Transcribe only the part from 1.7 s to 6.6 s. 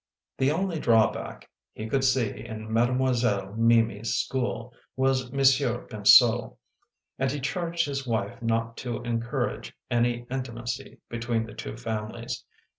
he could see in Mademoiselle Mimi s school, was Monsieur Pinseau.